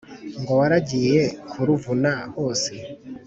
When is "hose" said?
2.35-2.73